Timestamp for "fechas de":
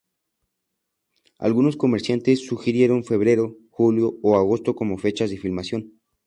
4.97-5.37